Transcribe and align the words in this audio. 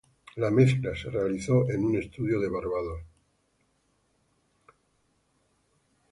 La 0.37 0.49
mezcla 0.49 0.95
se 0.95 1.11
realizó 1.11 1.69
en 1.69 1.85
un 1.85 1.95
estudio 1.95 2.41
en 2.43 2.51
Barbados. 2.51 3.01